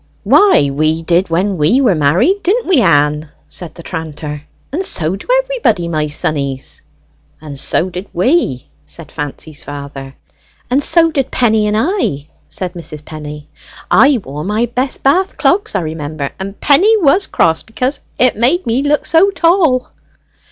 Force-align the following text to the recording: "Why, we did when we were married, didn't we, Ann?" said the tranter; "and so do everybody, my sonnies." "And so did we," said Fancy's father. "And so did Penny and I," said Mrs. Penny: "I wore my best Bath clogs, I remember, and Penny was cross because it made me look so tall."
"Why, 0.23 0.71
we 0.73 1.03
did 1.03 1.29
when 1.29 1.59
we 1.59 1.79
were 1.79 1.93
married, 1.93 2.41
didn't 2.41 2.65
we, 2.67 2.81
Ann?" 2.81 3.29
said 3.47 3.75
the 3.75 3.83
tranter; 3.83 4.45
"and 4.73 4.83
so 4.83 5.15
do 5.15 5.27
everybody, 5.43 5.87
my 5.87 6.07
sonnies." 6.07 6.81
"And 7.39 7.59
so 7.59 7.87
did 7.87 8.07
we," 8.11 8.67
said 8.83 9.11
Fancy's 9.11 9.63
father. 9.63 10.15
"And 10.71 10.81
so 10.81 11.11
did 11.11 11.29
Penny 11.29 11.67
and 11.67 11.77
I," 11.79 12.27
said 12.49 12.73
Mrs. 12.73 13.05
Penny: 13.05 13.47
"I 13.91 14.19
wore 14.23 14.43
my 14.43 14.65
best 14.65 15.03
Bath 15.03 15.37
clogs, 15.37 15.75
I 15.75 15.81
remember, 15.81 16.31
and 16.39 16.59
Penny 16.59 16.97
was 16.97 17.27
cross 17.27 17.61
because 17.61 17.99
it 18.17 18.35
made 18.35 18.65
me 18.65 18.81
look 18.81 19.05
so 19.05 19.29
tall." 19.29 19.91